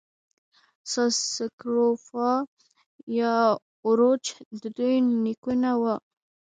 ساس 0.91 1.15
سکروفا 1.35 2.31
یا 3.19 3.35
اوروچ 3.85 4.25
د 4.61 4.63
دوی 4.77 4.95
نیکونه 5.23 5.71
وو. 5.81 5.95